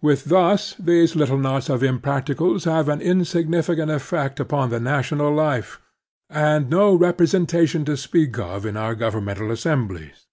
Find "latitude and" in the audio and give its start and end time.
4.80-5.36